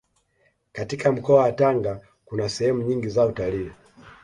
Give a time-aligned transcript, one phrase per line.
[0.71, 3.71] katika mkoa wa Tanga kuna sehemu nyingi za utalii